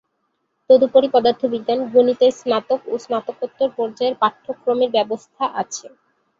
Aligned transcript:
তদুপরি, 0.69 1.07
পদার্থ 1.15 1.41
বিজ্ঞান, 1.53 1.79
গণিত-এর 1.93 2.33
স্নাতক 2.39 2.81
ও 2.87 3.03
স্নাতকোত্তর 3.03 3.69
পর্যায়ের 3.77 4.15
পাঠ্যক্রমের 4.21 4.89
ব্যবস্থা 4.95 5.43
আছে। 5.61 5.85